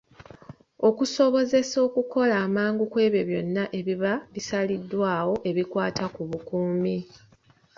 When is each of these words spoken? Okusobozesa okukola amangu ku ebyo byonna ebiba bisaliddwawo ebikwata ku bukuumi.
Okusobozesa 0.87 1.77
okukola 1.87 2.35
amangu 2.45 2.83
ku 2.91 2.97
ebyo 3.05 3.21
byonna 3.29 3.63
ebiba 3.79 4.13
bisaliddwawo 4.33 5.33
ebikwata 5.49 6.05
ku 6.15 6.21
bukuumi. 6.29 6.97